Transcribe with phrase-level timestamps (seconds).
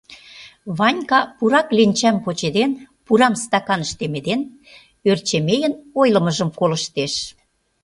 [0.77, 2.71] Ванька, пура кленчам почеден,
[3.05, 4.41] пурам стаканыш темеден,
[5.09, 7.13] Ӧрчемейын ойлымыжым колыштеш.